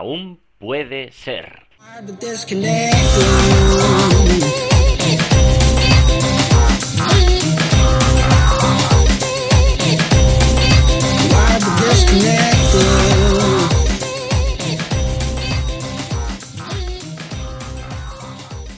aún 0.00 0.40
puede 0.56 1.12
ser. 1.12 1.66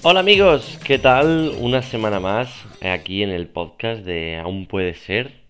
Hola 0.02 0.18
amigos, 0.18 0.80
¿qué 0.82 0.98
tal? 0.98 1.54
Una 1.61 1.82
semana 1.82 2.18
más 2.18 2.52
aquí 2.80 3.23
en 3.23 3.30
el 3.30 3.46
podcast 3.46 4.02
de 4.04 4.39
Aún 4.39 4.66
puede 4.66 4.95
ser. 4.95 5.42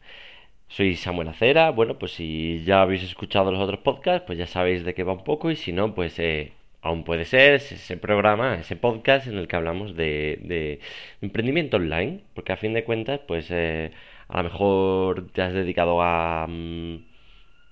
Soy 0.73 0.97
Samuel 0.97 1.29
Acera. 1.29 1.71
Bueno, 1.71 1.99
pues 1.99 2.13
si 2.13 2.65
ya 2.65 2.81
habéis 2.81 3.03
escuchado 3.03 3.53
los 3.53 3.61
otros 3.61 3.81
podcasts, 3.81 4.25
pues 4.27 4.39
ya 4.39 4.47
sabéis 4.47 4.85
de 4.85 4.95
qué 4.95 5.05
va 5.05 5.13
un 5.13 5.23
poco. 5.25 5.51
Y 5.51 5.57
si 5.57 5.71
no, 5.73 5.95
pues 5.95 6.19
eh, 6.19 6.53
aún 6.81 7.05
puede 7.05 7.27
ser 7.27 7.55
ese 7.55 7.97
programa, 7.99 8.55
ese 8.55 8.77
podcast 8.77 9.27
en 9.27 9.37
el 9.37 9.49
que 9.49 9.57
hablamos 9.57 9.95
de, 9.97 10.81
emprendimiento 11.21 11.77
online. 11.77 12.21
Porque 12.35 12.53
a 12.53 12.57
fin 12.57 12.73
de 12.73 12.85
cuentas, 12.85 13.21
pues 13.29 13.49
eh, 13.51 13.93
a 14.29 14.39
lo 14.39 14.45
mejor 14.45 15.27
te 15.33 15.43
has 15.43 15.53
dedicado 15.53 16.01
a 16.03 16.47
mm, 16.49 17.05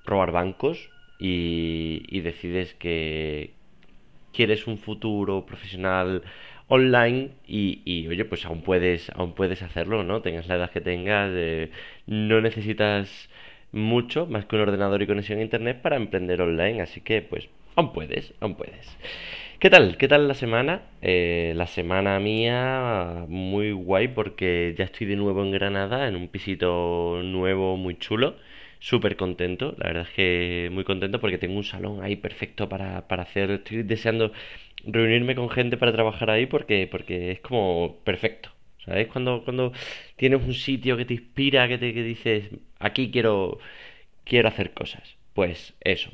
robar 0.05 0.33
bancos 0.33 0.91
y, 1.19 2.03
y 2.09 2.21
decides 2.21 2.75
que 2.75 3.55
quieres 4.33 4.67
un 4.67 4.77
futuro 4.79 5.47
profesional 5.47 6.23
online 6.71 7.31
y, 7.47 8.07
oye, 8.09 8.25
pues 8.25 8.47
aún 8.47 8.63
puedes, 8.63 9.11
aún 9.11 9.35
puedes 9.35 9.63
hacerlo, 9.63 10.05
¿no? 10.05 10.23
Tengas 10.23 10.47
la 10.49 10.55
edad 10.55 10.71
que 10.71 10.81
tengas, 10.81 11.31
eh, 11.35 11.71
no 12.07 12.41
necesitas 12.41 13.29
mucho 13.73 14.27
más 14.27 14.47
que 14.47 14.57
un 14.57 14.63
ordenador 14.63 15.03
y 15.03 15.07
conexión 15.07 15.41
a 15.41 15.43
internet 15.43 15.83
para 15.83 15.97
emprender 15.97 16.41
online, 16.41 16.81
así 16.81 17.01
que 17.01 17.23
pues 17.23 17.49
aún 17.77 17.93
puedes, 17.93 18.35
aún 18.41 18.55
puedes. 18.55 18.97
¿Qué 19.59 19.69
tal? 19.69 19.97
¿Qué 19.99 20.09
tal 20.09 20.29
la 20.29 20.35
semana? 20.35 20.83
Eh, 21.03 21.53
la 21.57 21.67
semana 21.67 22.19
mía 22.21 23.27
muy 23.29 23.73
guay 23.73 24.09
porque 24.09 24.75
ya 24.79 24.85
estoy 24.85 25.07
de 25.09 25.17
nuevo 25.17 25.43
en 25.43 25.51
Granada, 25.51 26.09
en 26.09 26.17
un 26.17 26.29
pisito 26.29 27.21
nuevo 27.25 27.77
muy 27.77 27.97
chulo 27.99 28.37
súper 28.81 29.17
contento, 29.17 29.75
la 29.79 29.87
verdad 29.89 30.05
es 30.09 30.15
que 30.15 30.71
muy 30.73 30.85
contento 30.85 31.21
porque 31.21 31.39
tengo 31.39 31.57
un 31.57 31.65
salón 31.65 32.03
ahí 32.03 32.17
perfecto 32.17 32.69
para, 32.69 33.07
para 33.09 33.23
hacer, 33.25 33.51
estoy 33.53 33.83
deseando 33.85 34.33
reunirme 34.85 35.35
con 35.35 35.51
gente 35.51 35.77
para 35.77 35.93
trabajar 35.93 36.31
ahí 36.31 36.47
porque, 36.47 36.89
porque 36.91 37.33
es 37.33 37.41
como 37.41 37.99
perfecto. 38.05 38.51
¿Sabes? 38.85 39.09
Cuando, 39.09 39.45
cuando 39.45 39.73
tienes 40.17 40.43
un 40.43 40.55
sitio 40.55 40.97
que 40.97 41.05
te 41.05 41.15
inspira, 41.15 41.69
que 41.69 41.77
te 41.79 41.93
que 41.93 42.03
dices, 42.03 42.51
aquí 42.79 43.11
quiero, 43.11 43.59
quiero 44.25 44.49
hacer 44.49 44.73
cosas. 44.75 45.17
Pues 45.35 45.75
eso. 45.81 46.11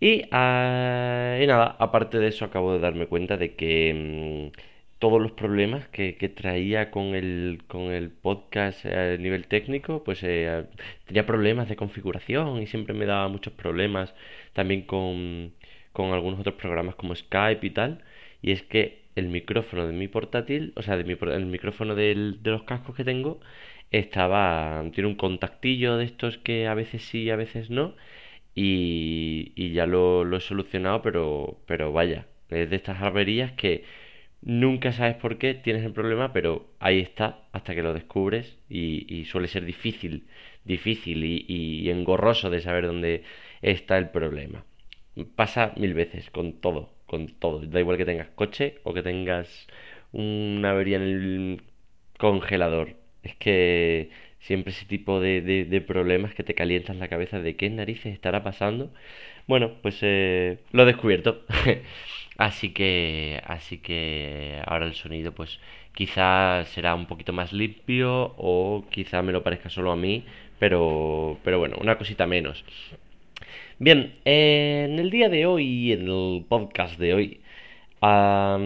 Y, 0.00 0.22
ah, 0.32 1.38
y 1.42 1.46
nada, 1.46 1.76
aparte 1.78 2.18
de 2.18 2.28
eso 2.28 2.44
acabo 2.44 2.72
de 2.74 2.80
darme 2.80 3.06
cuenta 3.06 3.36
de 3.36 3.54
que... 3.56 4.50
Mm, 4.54 4.60
todos 5.00 5.20
los 5.20 5.32
problemas 5.32 5.88
que, 5.88 6.12
traía 6.36 6.90
con 6.90 7.14
el, 7.16 7.62
con 7.68 7.92
el 7.92 8.10
podcast 8.10 8.84
a 8.86 9.16
nivel 9.16 9.46
técnico, 9.48 10.04
pues 10.04 10.20
eh, 10.22 10.66
tenía 11.06 11.26
problemas 11.26 11.68
de 11.68 11.76
configuración 11.76 12.62
y 12.62 12.66
siempre 12.66 12.94
me 12.94 13.06
daba 13.06 13.28
muchos 13.28 13.54
problemas 13.54 14.14
también 14.52 14.82
con, 14.82 15.54
con 15.92 16.12
algunos 16.12 16.40
otros 16.40 16.56
programas 16.56 16.96
como 16.96 17.14
Skype 17.16 17.66
y 17.66 17.70
tal. 17.70 18.04
Y 18.42 18.52
es 18.52 18.62
que 18.62 19.02
el 19.16 19.28
micrófono 19.28 19.86
de 19.86 19.94
mi 19.94 20.08
portátil, 20.08 20.72
o 20.76 20.82
sea, 20.82 20.96
de 20.96 21.04
mi, 21.04 21.16
el 21.32 21.46
micrófono 21.46 21.94
de 21.94 22.14
los 22.44 22.62
cascos 22.64 22.94
que 22.96 23.04
tengo, 23.04 23.40
estaba, 23.90 24.84
tiene 24.92 25.08
un 25.08 25.16
contactillo 25.16 25.96
de 25.96 26.04
estos 26.04 26.38
que 26.38 26.66
a 26.68 26.74
veces 26.74 27.02
sí 27.04 27.30
a 27.30 27.36
veces 27.36 27.70
no. 27.70 27.94
Y, 28.54 29.52
y 29.56 29.72
ya 29.72 29.86
lo, 29.86 30.24
lo 30.24 30.36
he 30.36 30.40
solucionado, 30.40 31.02
pero, 31.02 31.58
pero 31.66 31.92
vaya, 31.92 32.26
es 32.50 32.70
de 32.70 32.76
estas 32.76 33.00
averías 33.02 33.52
que 33.52 33.84
Nunca 34.42 34.92
sabes 34.92 35.16
por 35.16 35.36
qué 35.38 35.54
tienes 35.54 35.84
el 35.84 35.92
problema, 35.92 36.32
pero 36.32 36.66
ahí 36.80 36.98
está 37.00 37.42
hasta 37.52 37.74
que 37.74 37.82
lo 37.82 37.92
descubres 37.92 38.58
y, 38.70 39.24
suele 39.26 39.48
ser 39.48 39.64
difícil, 39.66 40.26
difícil 40.64 41.24
y, 41.24 41.90
engorroso 41.90 42.48
de 42.50 42.60
saber 42.62 42.86
dónde 42.86 43.22
está 43.62 43.98
el 43.98 44.08
problema. 44.10 44.64
Pasa 45.36 45.72
mil 45.76 45.92
veces 45.94 46.30
con 46.30 46.54
todo, 46.60 46.90
con 47.06 47.28
todo. 47.28 47.60
Da 47.66 47.80
igual 47.80 47.98
que 47.98 48.06
tengas 48.06 48.28
coche 48.30 48.78
o 48.84 48.94
que 48.94 49.02
tengas 49.02 49.66
una 50.12 50.70
avería 50.70 50.96
en 50.96 51.02
el 51.02 51.62
congelador. 52.18 52.96
Es 53.22 53.36
que 53.36 54.10
siempre 54.40 54.72
ese 54.72 54.86
tipo 54.86 55.20
de, 55.20 55.84
problemas 55.86 56.34
que 56.34 56.42
te 56.44 56.54
calientas 56.54 56.96
la 56.96 57.08
cabeza 57.08 57.40
de 57.40 57.56
qué 57.56 57.68
narices 57.70 58.12
estará 58.14 58.42
pasando. 58.42 58.92
Bueno, 59.46 59.72
pues 59.82 59.98
eh, 60.02 60.60
lo 60.72 60.84
he 60.84 60.86
descubierto. 60.86 61.44
Así 62.40 62.70
que, 62.70 63.42
así 63.46 63.78
que 63.78 64.62
ahora 64.66 64.86
el 64.86 64.94
sonido 64.94 65.32
pues 65.32 65.60
quizás 65.94 66.68
será 66.70 66.94
un 66.94 67.04
poquito 67.06 67.34
más 67.34 67.52
limpio 67.52 68.34
o 68.38 68.86
quizá 68.90 69.20
me 69.20 69.32
lo 69.32 69.42
parezca 69.42 69.68
solo 69.68 69.92
a 69.92 69.96
mí, 69.96 70.24
pero, 70.58 71.36
pero 71.44 71.58
bueno, 71.58 71.76
una 71.80 71.98
cosita 71.98 72.26
menos. 72.26 72.64
Bien, 73.78 74.14
en 74.24 74.98
el 74.98 75.10
día 75.10 75.28
de 75.28 75.44
hoy, 75.44 75.92
en 75.92 76.08
el 76.08 76.44
podcast 76.48 76.98
de 76.98 77.12
hoy, 77.14 77.40
va 78.02 78.56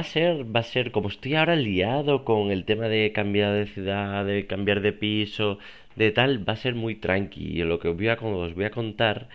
a 0.00 0.02
ser, 0.02 0.44
va 0.54 0.60
a 0.60 0.62
ser, 0.62 0.90
como 0.90 1.08
estoy 1.08 1.34
ahora 1.34 1.56
liado 1.56 2.24
con 2.24 2.50
el 2.50 2.64
tema 2.66 2.88
de 2.88 3.12
cambiar 3.12 3.54
de 3.54 3.66
ciudad, 3.66 4.24
de 4.26 4.46
cambiar 4.46 4.82
de 4.82 4.92
piso, 4.92 5.58
de 5.96 6.10
tal, 6.12 6.46
va 6.46 6.54
a 6.54 6.56
ser 6.56 6.74
muy 6.74 6.94
tranquilo. 6.96 7.66
Lo 7.66 7.78
que 7.78 7.88
os 7.88 7.96
voy 7.96 8.64
a 8.64 8.70
contar 8.70 9.28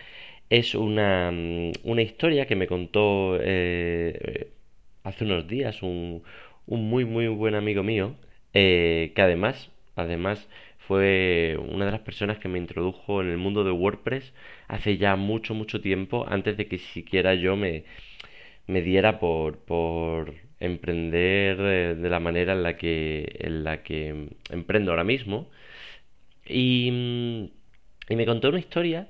es 0.50 0.74
una, 0.74 1.30
mm, 1.32 1.72
una 1.84 2.02
historia 2.02 2.46
que 2.46 2.56
me 2.56 2.66
contó 2.66 3.38
eh, 3.40 4.50
hace 5.04 5.24
unos 5.24 5.48
días 5.48 5.82
un, 5.82 6.22
un, 6.66 6.88
muy 6.90 7.04
muy 7.04 7.28
buen 7.28 7.54
amigo 7.54 7.82
mío 7.82 8.16
eh, 8.54 9.12
que 9.14 9.22
además 9.22 9.70
además 9.96 10.48
fue 10.78 11.56
una 11.68 11.86
de 11.86 11.92
las 11.92 12.00
personas 12.00 12.38
que 12.38 12.48
me 12.48 12.58
introdujo 12.58 13.22
en 13.22 13.28
el 13.30 13.38
mundo 13.38 13.64
de 13.64 13.70
WordPress 13.70 14.32
hace 14.68 14.98
ya 14.98 15.16
mucho 15.16 15.54
mucho 15.54 15.80
tiempo 15.80 16.26
antes 16.28 16.56
de 16.56 16.66
que 16.66 16.78
siquiera 16.78 17.34
yo 17.34 17.56
me, 17.56 17.84
me 18.66 18.82
diera 18.82 19.20
por, 19.20 19.58
por 19.58 20.34
emprender 20.60 21.56
de, 21.96 22.08
la 22.08 22.20
manera 22.20 22.52
en 22.54 22.62
la 22.62 22.76
que 22.76 23.36
en 23.40 23.64
la 23.64 23.82
que 23.82 24.28
emprendo 24.50 24.92
ahora 24.92 25.04
mismo. 25.04 25.50
Y, 26.46 26.90
mm, 26.90 27.44
y 28.12 28.16
me 28.16 28.26
contó 28.26 28.48
una 28.50 28.58
historia 28.58 29.08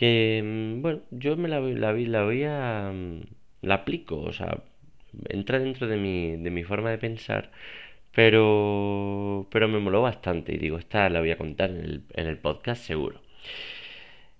que, 0.00 0.42
mm, 0.42 0.82
bueno, 0.82 1.00
yo 1.10 1.36
me 1.36 1.48
la, 1.48 1.60
la, 1.60 1.92
la 1.92 2.24
voy 2.24 2.44
a... 2.44 2.90
Mm, 2.92 3.20
la 3.62 3.74
aplico, 3.74 4.20
o 4.20 4.32
sea, 4.32 4.62
entra 5.28 5.58
dentro 5.58 5.86
de 5.88 5.96
mi, 5.98 6.36
de 6.36 6.50
mi 6.50 6.64
forma 6.64 6.90
de 6.90 6.98
pensar, 6.98 7.50
pero, 8.14 9.48
pero 9.52 9.68
me 9.68 9.80
moló 9.80 10.02
bastante 10.02 10.54
y 10.54 10.58
digo, 10.58 10.78
esta 10.78 11.08
la 11.10 11.20
voy 11.20 11.30
a 11.32 11.38
contar 11.38 11.70
en 11.70 11.78
el, 11.84 12.02
en 12.14 12.26
el 12.28 12.38
podcast 12.38 12.82
seguro. 12.84 13.20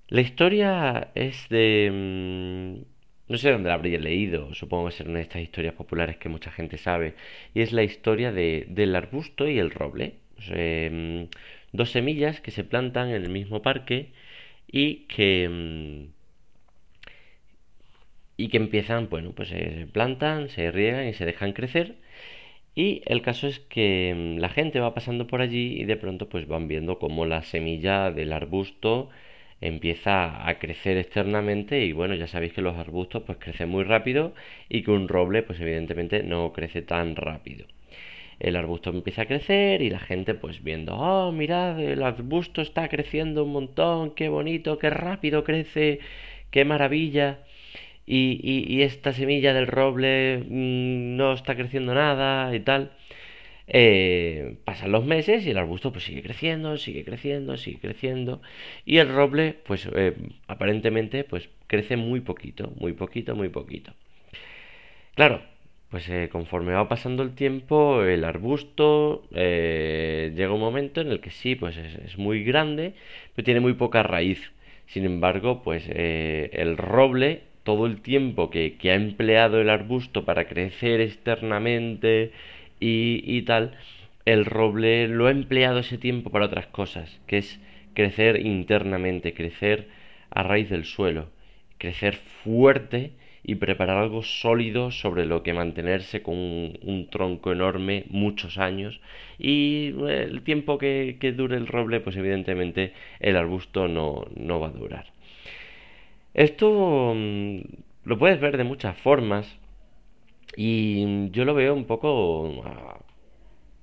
La 0.08 0.20
historia 0.22 1.10
es 1.14 1.48
de... 1.48 1.90
Mm, 1.92 2.84
no 3.32 3.38
sé 3.38 3.50
dónde 3.52 3.68
la 3.68 3.74
habría 3.76 3.98
leído, 4.00 4.54
supongo 4.54 4.86
que 4.86 4.92
ser 4.92 5.08
una 5.08 5.18
de 5.18 5.22
estas 5.22 5.42
historias 5.42 5.74
populares 5.74 6.16
que 6.16 6.28
mucha 6.28 6.50
gente 6.50 6.78
sabe, 6.78 7.14
y 7.54 7.60
es 7.62 7.72
la 7.72 7.84
historia 7.84 8.32
de, 8.32 8.66
del 8.68 8.96
arbusto 8.96 9.48
y 9.48 9.58
el 9.58 9.70
roble. 9.70 10.14
dos 11.72 11.90
semillas 11.90 12.40
que 12.40 12.50
se 12.50 12.64
plantan 12.64 13.08
en 13.10 13.22
el 13.22 13.28
mismo 13.28 13.62
parque 13.62 14.12
y 14.72 15.06
que 15.08 15.48
mm, 15.48 16.20
y 18.36 18.48
que 18.48 18.56
empiezan, 18.56 19.08
bueno, 19.10 19.32
pues 19.32 19.48
se 19.50 19.86
plantan, 19.92 20.48
se 20.48 20.70
riegan 20.72 21.06
y 21.08 21.12
se 21.14 21.26
dejan 21.26 21.52
crecer. 21.52 21.96
Y 22.74 23.02
el 23.06 23.22
caso 23.22 23.48
es 23.48 23.60
que 23.60 24.14
mm, 24.16 24.38
la 24.40 24.48
gente 24.50 24.80
va 24.80 24.94
pasando 24.94 25.26
por 25.26 25.40
allí 25.42 25.80
y 25.80 25.84
de 25.84 25.96
pronto 25.96 26.28
pues 26.28 26.48
van 26.48 26.68
viendo 26.68 26.98
como 26.98 27.26
la 27.26 27.42
semilla 27.42 28.10
del 28.12 28.32
arbusto 28.32 29.10
empieza 29.62 30.48
a 30.48 30.58
crecer 30.58 30.96
externamente 30.98 31.84
y 31.84 31.92
bueno, 31.92 32.14
ya 32.14 32.26
sabéis 32.28 32.52
que 32.54 32.62
los 32.62 32.76
arbustos 32.78 33.24
pues 33.24 33.38
crecen 33.38 33.68
muy 33.70 33.84
rápido 33.84 34.34
y 34.68 34.82
que 34.84 34.90
un 34.92 35.08
roble 35.08 35.42
pues 35.42 35.60
evidentemente 35.60 36.22
no 36.22 36.52
crece 36.52 36.82
tan 36.82 37.16
rápido 37.16 37.66
el 38.40 38.56
arbusto 38.56 38.90
empieza 38.90 39.22
a 39.22 39.26
crecer 39.26 39.82
y 39.82 39.90
la 39.90 40.00
gente 40.00 40.34
pues 40.34 40.62
viendo, 40.64 40.96
oh, 40.96 41.30
mirad, 41.32 41.78
el 41.80 42.02
arbusto 42.02 42.62
está 42.62 42.88
creciendo 42.88 43.44
un 43.44 43.52
montón, 43.52 44.12
qué 44.14 44.28
bonito, 44.28 44.78
qué 44.78 44.90
rápido 44.90 45.44
crece, 45.44 46.00
qué 46.50 46.64
maravilla. 46.64 47.40
Y, 48.06 48.40
y, 48.42 48.82
esta 48.82 49.12
semilla 49.12 49.54
del 49.54 49.68
roble 49.68 50.38
mm, 50.48 51.16
no 51.16 51.32
está 51.32 51.54
creciendo 51.56 51.94
nada 51.94 52.54
y 52.54 52.60
tal. 52.60 52.92
Eh, 53.68 54.56
pasan 54.64 54.90
los 54.92 55.04
meses 55.04 55.46
y 55.46 55.50
el 55.50 55.58
arbusto 55.58 55.92
pues 55.92 56.04
sigue 56.04 56.22
creciendo, 56.22 56.76
sigue 56.76 57.04
creciendo, 57.04 57.56
sigue 57.56 57.78
creciendo 57.78 58.42
y 58.84 58.98
el 58.98 59.08
roble 59.08 59.54
pues 59.64 59.88
eh, 59.94 60.14
aparentemente 60.48 61.22
pues 61.22 61.48
crece 61.68 61.96
muy 61.96 62.20
poquito, 62.20 62.72
muy 62.80 62.94
poquito, 62.94 63.36
muy 63.36 63.48
poquito. 63.48 63.92
Claro, 65.14 65.42
pues 65.90 66.08
eh, 66.08 66.28
conforme 66.30 66.72
va 66.72 66.88
pasando 66.88 67.22
el 67.22 67.34
tiempo, 67.34 68.04
el 68.04 68.24
arbusto 68.24 69.24
eh, 69.34 70.32
llega 70.36 70.52
un 70.52 70.60
momento 70.60 71.00
en 71.00 71.08
el 71.08 71.20
que 71.20 71.30
sí, 71.30 71.56
pues 71.56 71.76
es, 71.76 72.16
muy 72.16 72.44
grande, 72.44 72.94
pero 73.34 73.44
tiene 73.44 73.60
muy 73.60 73.74
poca 73.74 74.02
raíz. 74.02 74.52
Sin 74.86 75.04
embargo, 75.04 75.62
pues 75.62 75.84
eh, 75.88 76.50
el 76.52 76.76
roble 76.76 77.42
todo 77.64 77.86
el 77.86 78.00
tiempo 78.02 78.50
que, 78.50 78.76
ha 78.84 78.94
empleado 78.94 79.60
el 79.60 79.70
arbusto 79.70 80.24
para 80.24 80.46
crecer 80.46 81.00
externamente 81.00 82.32
y, 82.80 83.22
y 83.26 83.42
tal, 83.42 83.76
el 84.26 84.44
roble 84.46 85.08
lo 85.08 85.26
ha 85.26 85.30
empleado 85.30 85.80
ese 85.80 85.98
tiempo 85.98 86.30
para 86.30 86.46
otras 86.46 86.66
cosas, 86.66 87.20
que 87.26 87.38
es 87.38 87.60
crecer 87.94 88.40
internamente, 88.46 89.34
crecer 89.34 89.88
a 90.30 90.42
raíz 90.44 90.70
del 90.70 90.84
suelo, 90.84 91.30
crecer 91.78 92.14
fuerte 92.16 93.12
y 93.42 93.56
preparar 93.56 93.98
algo 93.98 94.22
sólido 94.22 94.90
sobre 94.90 95.26
lo 95.26 95.42
que 95.42 95.54
mantenerse 95.54 96.22
con 96.22 96.36
un, 96.36 97.08
tronco 97.10 97.52
enorme 97.52 98.04
muchos 98.10 98.58
años. 98.58 99.00
Y 99.38 99.94
eh, 100.08 100.24
el 100.30 100.42
tiempo 100.42 100.78
que, 100.78 101.16
dure 101.36 101.56
el 101.56 101.66
roble 101.66 102.00
pues 102.00 102.16
evidentemente 102.16 102.92
el 103.20 103.36
arbusto 103.36 103.88
no, 103.88 104.26
no 104.36 104.60
va 104.60 104.68
a 104.68 104.72
durar. 104.72 105.06
Esto 106.34 107.14
mm, 107.14 107.60
lo 108.04 108.18
puedes 108.18 108.40
ver 108.40 108.56
de 108.56 108.64
muchas 108.64 108.96
formas 108.98 109.58
y 110.56 111.30
yo 111.30 111.44
lo 111.44 111.54
veo 111.54 111.74
un 111.74 111.84
poco 111.84 112.62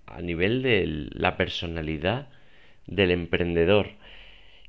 a 0.06 0.22
nivel 0.22 0.62
de 0.62 1.10
la 1.12 1.38
personalidad 1.38 2.30
del 2.88 3.12
emprendedor. 3.12 3.92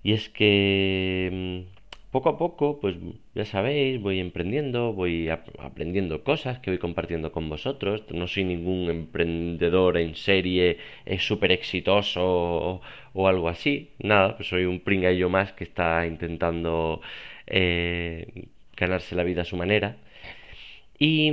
Y 0.02 0.12
es 0.12 0.28
que 0.28 1.64
mm, 1.66 1.77
poco 2.10 2.30
a 2.30 2.38
poco, 2.38 2.80
pues 2.80 2.96
ya 3.34 3.44
sabéis, 3.44 4.00
voy 4.00 4.18
emprendiendo, 4.20 4.92
voy 4.92 5.28
aprendiendo 5.28 6.24
cosas 6.24 6.58
que 6.60 6.70
voy 6.70 6.78
compartiendo 6.78 7.32
con 7.32 7.48
vosotros. 7.48 8.04
No 8.10 8.26
soy 8.26 8.44
ningún 8.44 8.88
emprendedor 8.90 9.98
en 9.98 10.14
serie 10.14 10.78
es 11.04 11.22
súper 11.26 11.52
exitoso 11.52 12.80
o, 13.14 13.28
algo 13.28 13.48
así. 13.48 13.90
Nada, 13.98 14.36
pues 14.36 14.48
soy 14.48 14.64
un 14.64 14.80
pringaillo 14.80 15.28
más 15.28 15.52
que 15.52 15.64
está 15.64 16.06
intentando 16.06 17.00
eh, 17.46 18.46
ganarse 18.76 19.14
la 19.14 19.24
vida 19.24 19.42
a 19.42 19.44
su 19.44 19.56
manera. 19.56 19.96
Y, 20.98 21.30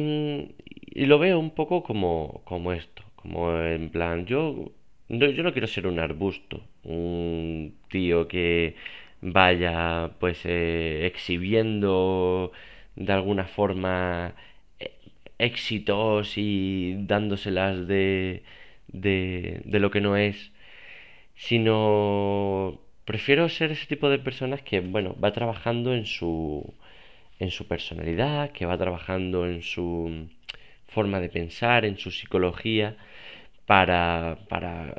y, 0.93 1.05
lo 1.05 1.19
veo 1.19 1.39
un 1.39 1.51
poco 1.51 1.83
como, 1.83 2.41
como 2.45 2.73
esto, 2.73 3.03
como 3.15 3.57
en 3.59 3.89
plan, 3.89 4.25
yo, 4.25 4.71
yo 5.09 5.43
no 5.43 5.53
quiero 5.53 5.67
ser 5.67 5.87
un 5.87 5.99
arbusto, 5.99 6.61
un 6.83 7.75
tío 7.89 8.27
que 8.27 8.75
vaya 9.25 10.11
pues 10.19 10.41
eh, 10.45 11.05
exhibiendo 11.07 12.51
de 12.95 13.13
alguna 13.13 13.45
forma 13.45 14.35
eh, 14.79 14.93
éxitos 15.39 16.37
y 16.37 16.95
dándoselas 17.07 17.87
de, 17.87 18.43
de, 18.87 19.61
de 19.65 19.79
lo 19.79 19.91
que 19.91 20.01
no 20.01 20.15
es, 20.17 20.51
sino 21.35 22.79
prefiero 23.05 23.49
ser 23.49 23.71
ese 23.71 23.87
tipo 23.87 24.09
de 24.09 24.19
personas 24.19 24.61
que, 24.61 24.79
bueno, 24.81 25.15
va 25.23 25.33
trabajando 25.33 25.93
en 25.93 26.05
su, 26.05 26.73
en 27.39 27.51
su 27.51 27.67
personalidad, 27.67 28.51
que 28.51 28.65
va 28.65 28.77
trabajando 28.77 29.47
en 29.47 29.61
su 29.63 30.29
forma 30.87 31.19
de 31.19 31.29
pensar, 31.29 31.85
en 31.85 31.97
su 31.97 32.11
psicología, 32.11 32.97
para, 33.65 34.39
para 34.49 34.95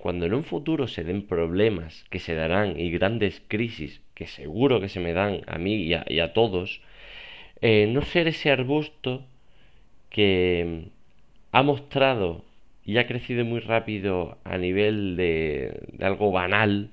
cuando 0.00 0.24
en 0.26 0.34
un 0.34 0.44
futuro 0.44 0.88
se 0.88 1.04
den 1.04 1.26
problemas 1.26 2.04
que 2.10 2.20
se 2.20 2.34
darán 2.34 2.80
y 2.80 2.90
grandes 2.90 3.42
crisis 3.48 4.00
que 4.14 4.26
seguro 4.26 4.80
que 4.80 4.88
se 4.88 4.98
me 4.98 5.12
dan 5.12 5.42
a 5.46 5.58
mí 5.58 5.74
y 5.76 6.20
a, 6.20 6.32
todos, 6.32 6.80
eh, 7.60 7.86
no 7.86 8.02
ser 8.02 8.26
ese 8.26 8.50
arbusto 8.50 9.22
que 10.08 10.88
ha 11.52 11.62
mostrado 11.62 12.44
y 12.84 12.98
ha 12.98 13.06
crecido 13.06 13.44
muy 13.44 13.60
rápido 13.60 14.38
a 14.44 14.56
nivel 14.58 15.16
de, 15.16 15.80
de 15.92 16.06
algo 16.06 16.32
banal 16.32 16.90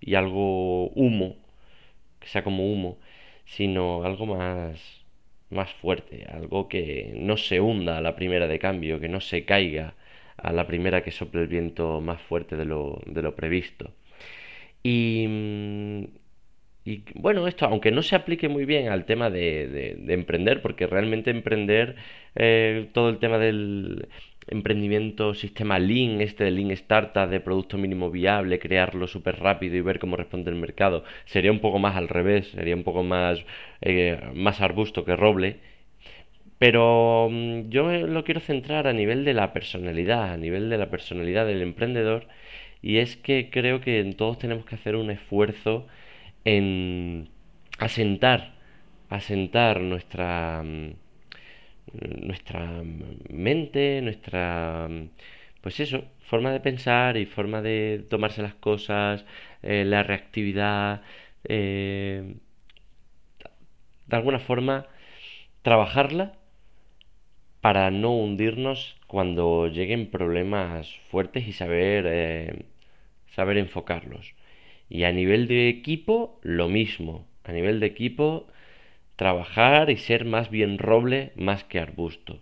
y 0.00 0.14
algo 0.14 0.88
humo, 0.90 1.36
que 2.20 2.28
sea 2.28 2.44
como 2.44 2.70
humo, 2.70 2.98
sino 3.46 4.04
algo 4.04 4.26
más, 4.26 5.02
más 5.50 5.72
fuerte, 5.74 6.26
algo 6.30 6.68
que 6.68 7.12
no 7.16 7.36
se 7.36 7.60
hunda 7.60 7.98
a 7.98 8.02
la 8.02 8.16
primera 8.16 8.46
de 8.46 8.58
cambio, 8.58 9.00
que 9.00 9.08
no 9.08 9.20
se 9.20 9.44
caiga 9.44 9.94
a 10.42 10.52
la 10.52 10.66
primera 10.66 11.02
que 11.02 11.10
sople 11.10 11.42
el 11.42 11.48
viento 11.48 12.00
más 12.00 12.20
fuerte 12.22 12.56
de 12.56 12.64
lo, 12.64 13.00
previsto. 13.36 13.92
Y, 14.82 15.26
mm, 15.28 16.04
y, 16.84 17.04
bueno, 17.14 17.46
esto, 17.46 17.66
aunque 17.66 17.90
no 17.90 18.02
se 18.02 18.16
aplique 18.16 18.48
muy 18.48 18.64
bien 18.64 18.88
al 18.88 19.04
tema 19.04 19.28
de, 19.30 19.96
de, 19.98 20.14
emprender, 20.14 20.62
porque 20.62 20.86
realmente 20.86 21.30
emprender, 21.30 21.96
eh, 22.34 22.88
todo 22.94 23.10
el 23.10 23.18
tema 23.18 23.38
del 23.38 24.08
emprendimiento, 24.46 25.34
sistema 25.34 25.78
Lean, 25.78 26.20
este 26.20 26.44
de 26.44 26.50
Lean 26.50 26.70
Startup, 26.72 27.28
de 27.28 27.40
producto 27.40 27.78
mínimo 27.78 28.10
viable, 28.10 28.58
crearlo 28.58 29.06
súper 29.06 29.38
rápido 29.40 29.76
y 29.76 29.82
ver 29.82 29.98
cómo 29.98 30.16
responde 30.16 30.50
el 30.50 30.56
mercado, 30.56 31.04
sería 31.26 31.52
un 31.52 31.60
poco 31.60 31.78
más 31.78 31.96
al 31.96 32.08
revés, 32.08 32.48
sería 32.48 32.74
un 32.74 32.84
poco 32.84 33.02
más, 33.02 33.44
eh, 33.82 34.18
más 34.34 34.60
arbusto 34.60 35.04
que 35.04 35.16
roble 35.16 35.58
pero 36.60 37.28
mm, 37.30 37.70
yo 37.70 37.90
lo 38.08 38.24
quiero 38.24 38.40
centrar 38.40 38.86
a 38.88 38.92
nivel 38.94 39.24
de 39.24 39.34
la 39.34 39.52
personalidad, 39.54 40.32
a 40.32 40.36
nivel 40.38 40.70
de 40.70 40.78
la 40.78 40.90
personalidad 40.90 41.46
del 41.46 41.62
emprendedor, 41.62 42.28
y 42.82 42.98
es 42.98 43.16
que 43.16 43.50
creo 43.50 43.80
que 43.80 44.04
todos 44.16 44.38
tenemos 44.38 44.66
que 44.66 44.76
hacer 44.76 44.96
un 44.96 45.10
esfuerzo 45.10 45.86
en 46.44 47.30
asentar, 47.78 48.54
asentar 49.10 49.80
nuestra 49.82 50.62
mm, 50.64 50.94
nuestra 52.26 52.82
mente, 53.30 54.00
nuestra 54.02 54.88
pues 55.60 55.80
eso, 55.80 56.04
forma 56.20 56.52
de 56.52 56.60
pensar 56.60 57.16
y 57.16 57.26
forma 57.26 57.62
de 57.62 58.04
tomarse 58.08 58.42
las 58.42 58.54
cosas, 58.54 59.24
eh, 59.62 59.84
la 59.84 60.02
reactividad, 60.02 61.02
eh, 61.44 62.34
de 64.06 64.16
alguna 64.16 64.38
forma 64.40 64.86
trabajarla 65.62 66.39
para 67.60 67.90
no 67.90 68.12
hundirnos 68.16 68.96
cuando 69.06 69.68
lleguen 69.68 70.10
problemas 70.10 70.88
fuertes 71.10 71.46
y 71.46 71.52
saber, 71.52 72.06
eh, 72.08 72.64
saber 73.34 73.58
enfocarlos. 73.58 74.34
Y 74.88 75.04
a 75.04 75.12
nivel 75.12 75.46
de 75.48 75.68
equipo, 75.68 76.40
lo 76.42 76.68
mismo. 76.68 77.26
A 77.44 77.52
nivel 77.52 77.80
de 77.80 77.86
equipo, 77.86 78.46
trabajar 79.16 79.90
y 79.90 79.96
ser 79.96 80.24
más 80.24 80.50
bien 80.50 80.78
roble 80.78 81.32
más 81.36 81.64
que 81.64 81.78
arbusto. 81.80 82.40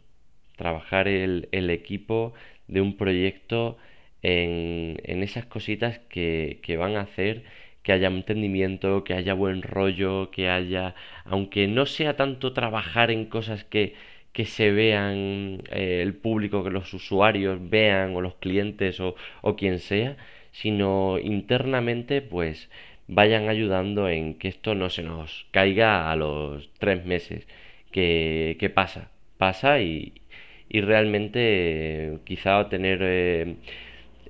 Trabajar 0.56 1.08
el, 1.08 1.48
el 1.52 1.70
equipo 1.70 2.34
de 2.68 2.80
un 2.80 2.96
proyecto 2.96 3.78
en, 4.22 5.00
en 5.04 5.22
esas 5.22 5.46
cositas 5.46 5.98
que, 6.10 6.60
que 6.62 6.76
van 6.76 6.96
a 6.96 7.02
hacer 7.02 7.44
que 7.82 7.92
haya 7.92 8.08
entendimiento, 8.08 9.02
que 9.02 9.14
haya 9.14 9.32
buen 9.32 9.62
rollo, 9.62 10.30
que 10.30 10.50
haya, 10.50 10.94
aunque 11.24 11.68
no 11.68 11.86
sea 11.86 12.16
tanto 12.16 12.52
trabajar 12.52 13.10
en 13.10 13.24
cosas 13.26 13.64
que, 13.64 13.94
que 14.38 14.44
se 14.44 14.70
vean 14.70 15.64
eh, 15.72 16.00
el 16.00 16.14
público, 16.14 16.62
que 16.62 16.70
los 16.70 16.94
usuarios 16.94 17.58
vean 17.70 18.14
o 18.14 18.20
los 18.20 18.36
clientes 18.36 19.00
o, 19.00 19.16
o 19.42 19.56
quien 19.56 19.80
sea, 19.80 20.16
sino 20.52 21.18
internamente 21.18 22.22
pues 22.22 22.70
vayan 23.08 23.48
ayudando 23.48 24.08
en 24.08 24.34
que 24.34 24.46
esto 24.46 24.76
no 24.76 24.90
se 24.90 25.02
nos 25.02 25.46
caiga 25.50 26.12
a 26.12 26.14
los 26.14 26.70
tres 26.78 27.04
meses. 27.04 27.48
que, 27.90 28.56
que 28.60 28.70
pasa? 28.70 29.10
Pasa 29.38 29.80
y, 29.80 30.12
y 30.68 30.82
realmente 30.82 32.18
quizá 32.24 32.68
tener 32.68 33.00
eh, 33.02 33.56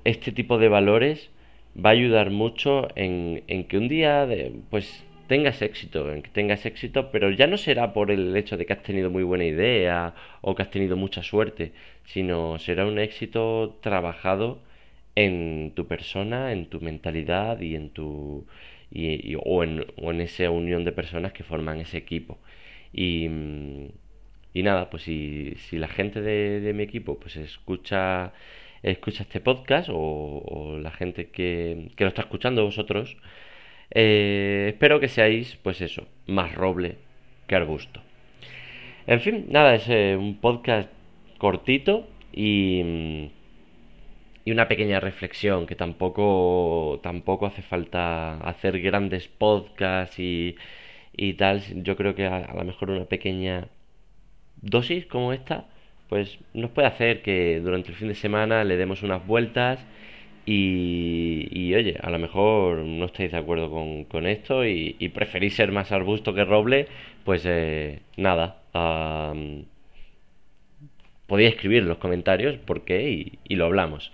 este 0.04 0.32
tipo 0.32 0.56
de 0.58 0.68
valores 0.70 1.30
va 1.76 1.90
a 1.90 1.92
ayudar 1.92 2.30
mucho 2.30 2.88
en, 2.96 3.42
en 3.48 3.64
que 3.64 3.76
un 3.76 3.88
día 3.88 4.26
pues 4.70 5.04
tengas 5.28 5.62
éxito, 5.62 6.12
en 6.12 6.22
que 6.22 6.30
tengas 6.30 6.66
éxito, 6.66 7.10
pero 7.12 7.30
ya 7.30 7.46
no 7.46 7.56
será 7.58 7.92
por 7.92 8.10
el 8.10 8.36
hecho 8.36 8.56
de 8.56 8.66
que 8.66 8.72
has 8.72 8.82
tenido 8.82 9.10
muy 9.10 9.22
buena 9.22 9.44
idea 9.44 10.14
o 10.40 10.54
que 10.54 10.62
has 10.62 10.70
tenido 10.70 10.96
mucha 10.96 11.22
suerte, 11.22 11.72
sino 12.04 12.58
será 12.58 12.86
un 12.86 12.98
éxito 12.98 13.78
trabajado 13.82 14.60
en 15.14 15.72
tu 15.76 15.86
persona, 15.86 16.52
en 16.52 16.66
tu 16.66 16.80
mentalidad 16.80 17.60
y 17.60 17.74
en 17.76 17.90
tu 17.90 18.46
y, 18.90 19.34
o, 19.36 19.62
en, 19.64 19.86
o, 19.96 20.10
en, 20.12 20.20
esa 20.22 20.50
unión 20.50 20.84
de 20.84 20.92
personas 20.92 21.32
que 21.32 21.44
forman 21.44 21.80
ese 21.80 21.98
equipo. 21.98 22.38
Y, 22.92 23.28
y 24.54 24.62
nada, 24.62 24.90
pues 24.90 25.02
si, 25.04 25.54
si 25.68 25.78
la 25.78 25.88
gente 25.88 26.20
de, 26.22 26.60
de, 26.60 26.72
mi 26.72 26.84
equipo 26.84 27.18
pues 27.20 27.36
escucha 27.36 28.32
escucha 28.82 29.24
este 29.24 29.40
podcast 29.40 29.88
o, 29.90 29.96
o 29.96 30.78
la 30.78 30.90
gente 30.92 31.30
que, 31.30 31.88
que 31.96 32.04
lo 32.04 32.08
está 32.08 32.22
escuchando 32.22 32.64
vosotros, 32.64 33.16
eh, 33.90 34.66
espero 34.68 35.00
que 35.00 35.08
seáis, 35.08 35.56
pues 35.62 35.80
eso, 35.80 36.06
más 36.26 36.54
roble 36.54 36.96
que 37.46 37.56
arbusto. 37.56 38.00
En 39.06 39.20
fin, 39.20 39.46
nada, 39.48 39.74
es 39.74 39.88
eh, 39.88 40.16
un 40.18 40.38
podcast 40.40 40.90
cortito 41.38 42.06
y, 42.32 43.30
y 44.44 44.52
una 44.52 44.68
pequeña 44.68 45.00
reflexión, 45.00 45.66
que 45.66 45.74
tampoco, 45.74 47.00
tampoco 47.02 47.46
hace 47.46 47.62
falta 47.62 48.38
hacer 48.40 48.80
grandes 48.80 49.28
podcasts 49.28 50.18
y, 50.18 50.56
y 51.16 51.34
tal. 51.34 51.62
Yo 51.82 51.96
creo 51.96 52.14
que 52.14 52.26
a, 52.26 52.36
a 52.36 52.54
lo 52.54 52.64
mejor 52.64 52.90
una 52.90 53.06
pequeña 53.06 53.68
dosis 54.60 55.06
como 55.06 55.32
esta, 55.32 55.66
pues 56.08 56.38
nos 56.54 56.70
puede 56.70 56.88
hacer 56.88 57.22
que 57.22 57.60
durante 57.60 57.90
el 57.90 57.96
fin 57.96 58.08
de 58.08 58.14
semana 58.14 58.64
le 58.64 58.76
demos 58.76 59.02
unas 59.02 59.26
vueltas 59.26 59.78
Y, 60.50 61.74
oye, 61.74 61.98
a 62.00 62.08
lo 62.08 62.18
mejor 62.18 62.78
no 62.78 63.04
estáis 63.04 63.32
de 63.32 63.36
acuerdo 63.36 63.70
con, 64.08 64.26
esto 64.26 64.64
y, 64.64 65.10
preferís 65.14 65.54
ser 65.56 65.72
más 65.72 65.92
arbusto 65.92 66.32
que 66.34 66.44
roble, 66.44 66.88
pues 67.24 67.42
eh, 67.46 68.00
nada. 68.16 68.56
podéis 71.26 71.50
escribir 71.50 71.82
en 71.82 71.88
los 71.88 71.98
comentarios 71.98 72.56
por 72.58 72.84
qué 72.84 73.10
y, 73.10 73.38
y, 73.46 73.56
lo 73.56 73.66
hablamos. 73.66 74.10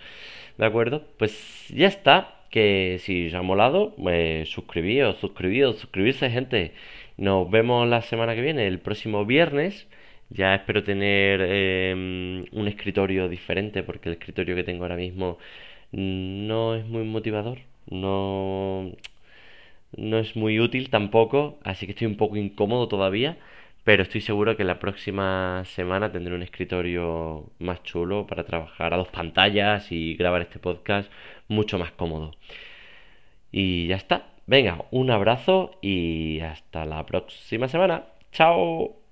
¿De 0.59 0.67
acuerdo? 0.67 1.05
Pues 1.19 1.69
ya 1.69 1.87
está. 1.87 2.31
Que 2.51 2.99
si 3.01 3.29
os 3.29 3.35
ha 3.35 3.43
molado, 3.43 3.95
pues 3.97 4.49
suscribíos, 4.49 5.17
suscribíos, 5.19 5.79
suscribirse, 5.79 6.31
gente. 6.31 6.73
Nos 7.17 7.51
vemos 7.51 7.89
la 7.89 8.03
semana 8.03 8.35
que 8.35 8.43
viene, 8.43 8.67
el 8.67 8.79
próximo 8.81 9.25
viernes. 9.25 9.89
Ya 10.31 10.55
espero 10.55 10.83
tener 10.85 11.41
em, 11.43 12.45
un 12.53 12.69
escritorio 12.69 13.29
diferente 13.29 13.83
porque 13.83 14.09
el 14.09 14.15
escritorio 14.15 14.57
que 14.57 14.65
tengo 14.65 14.85
ahora 14.85 14.97
mismo 14.97 15.39
no 15.95 16.75
es 16.75 16.87
muy 16.87 17.05
motivador, 17.05 17.61
no, 17.89 18.93
no 19.97 20.19
es 20.19 20.37
muy 20.37 20.61
útil 20.61 20.91
tampoco, 20.91 21.59
así 21.65 21.87
que 21.87 21.93
estoy 21.93 22.07
un 22.09 22.17
poco 22.17 22.37
incómodo 22.37 22.89
todavía, 22.89 23.39
pero 23.85 24.03
estoy 24.03 24.21
seguro 24.21 24.57
que 24.57 24.65
la 24.65 24.79
próxima 24.81 25.63
semana 25.67 26.11
tendré 26.13 26.35
un 26.35 26.43
escritorio 26.43 27.45
más 27.59 27.83
chulo 27.85 28.27
para 28.27 28.45
trabajar 28.45 28.95
a 28.95 28.97
dos 28.97 29.09
pantallas 29.09 29.93
y 29.93 30.15
grabar 30.17 30.43
este 30.43 30.59
podcast 30.59 31.11
mucho 31.49 31.79
más 31.79 31.93
cómodo. 31.93 32.33
Y 33.53 33.87
ya 33.89 33.97
está. 33.97 34.27
Venga, 34.47 34.85
un 34.91 35.11
abrazo 35.11 35.79
y 35.83 36.41
hasta 36.41 36.85
la 36.87 37.07
próxima 37.07 37.69
semana. 37.69 38.05
Chao. 38.33 39.04